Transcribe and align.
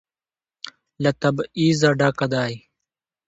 له 1.03 1.11
تبعيضه 1.21 1.89
ډک 1.99 2.19
دى. 2.33 2.53